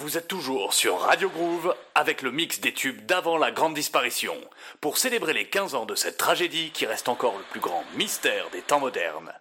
[0.00, 4.34] vous êtes toujours sur Radio Groove avec le mix des tubes d'avant la grande disparition.
[4.80, 8.44] Pour célébrer les 15 ans de cette tragédie qui reste encore le plus grand mystère
[8.52, 9.32] des temps modernes.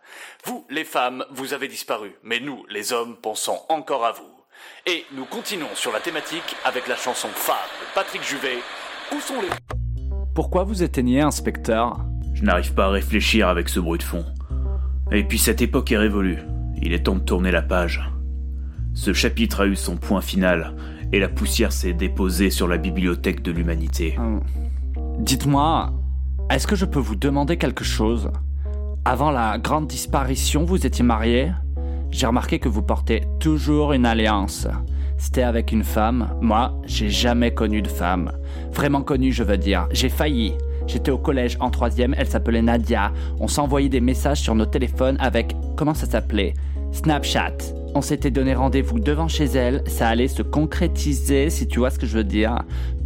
[0.45, 4.31] Vous, les femmes, vous avez disparu, mais nous, les hommes, pensons encore à vous.
[4.85, 8.59] Et nous continuons sur la thématique avec la chanson phare de Patrick Juvet.
[9.13, 9.49] Où sont les...
[10.33, 11.97] Pourquoi vous éteignez, inspecteur
[12.33, 14.25] Je n'arrive pas à réfléchir avec ce bruit de fond.
[15.11, 16.39] Et puis cette époque est révolue.
[16.81, 18.01] Il est temps de tourner la page.
[18.97, 20.73] Ce chapitre a eu son point final,
[21.13, 24.17] et la poussière s'est déposée sur la bibliothèque de l'humanité.
[24.17, 24.41] Hum.
[25.19, 25.93] Dites-moi,
[26.49, 28.31] est-ce que je peux vous demander quelque chose?
[29.05, 31.51] Avant la grande disparition, vous étiez marié?
[32.09, 34.67] J'ai remarqué que vous portez toujours une alliance.
[35.19, 36.35] C'était avec une femme.
[36.41, 38.31] Moi, j'ai jamais connu de femme.
[38.73, 39.87] Vraiment connue, je veux dire.
[39.91, 40.55] J'ai failli.
[40.87, 43.11] J'étais au collège en troisième, elle s'appelait Nadia.
[43.39, 46.55] On s'envoyait des messages sur nos téléphones avec, comment ça s'appelait?
[46.91, 47.76] Snapchat.
[47.97, 51.97] On s'était donné rendez-vous devant chez elle, ça allait se concrétiser si tu vois ce
[51.97, 52.59] que je veux dire.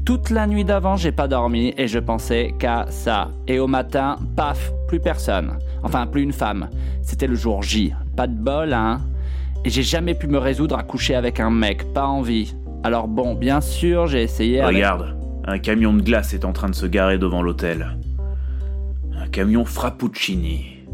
[0.03, 3.29] Toute la nuit d'avant, j'ai pas dormi et je pensais qu'à ça.
[3.47, 5.59] Et au matin, paf, plus personne.
[5.81, 6.67] Enfin, plus une femme.
[7.03, 7.93] C'était le jour J.
[8.17, 8.99] Pas de bol, hein
[9.63, 12.53] Et j'ai jamais pu me résoudre à coucher avec un mec, pas envie.
[12.83, 16.75] Alors bon, bien sûr, j'ai essayé Regarde, un camion de glace est en train de
[16.75, 17.97] se garer devant l'hôtel.
[19.15, 20.85] Un camion Frappuccini.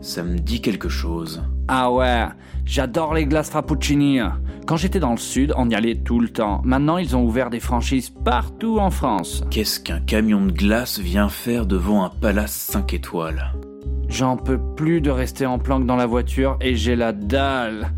[0.00, 1.44] Ça me dit quelque chose.
[1.68, 2.26] Ah ouais,
[2.66, 4.20] j'adore les glaces Frappuccini.
[4.66, 6.60] Quand j'étais dans le sud, on y allait tout le temps.
[6.64, 9.44] Maintenant, ils ont ouvert des franchises partout en France.
[9.50, 13.52] Qu'est-ce qu'un camion de glace vient faire devant un palace 5 étoiles?
[14.08, 17.90] J'en peux plus de rester en planque dans la voiture et j'ai la dalle.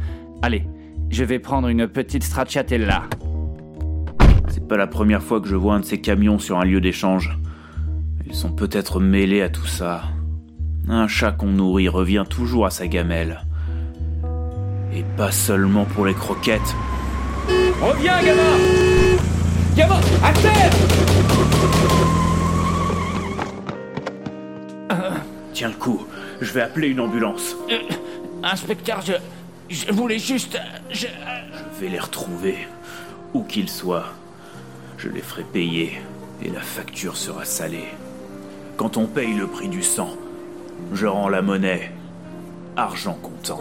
[0.42, 0.64] Allez,
[1.10, 3.04] je vais prendre une petite stracciatella.
[4.48, 6.80] C'est pas la première fois que je vois un de ces camions sur un lieu
[6.80, 7.36] d'échange.
[8.26, 10.04] Ils sont peut-être mêlés à tout ça.
[10.88, 13.42] Un chat qu'on nourrit revient toujours à sa gamelle.
[14.96, 16.74] Et pas seulement pour les croquettes.
[17.82, 18.56] Reviens, gamin
[19.76, 20.70] Gamin, à terre
[25.52, 26.06] Tiens le coup,
[26.40, 27.56] je vais appeler une ambulance.
[27.70, 27.78] Euh,
[28.42, 29.12] Inspecteur, je.
[29.68, 30.58] Je voulais juste.
[30.90, 31.06] Je.
[31.74, 32.66] Je vais les retrouver,
[33.34, 34.14] où qu'ils soient.
[34.96, 36.00] Je les ferai payer,
[36.42, 37.88] et la facture sera salée.
[38.78, 40.10] Quand on paye le prix du sang,
[40.94, 41.92] je rends la monnaie,
[42.76, 43.60] argent comptant.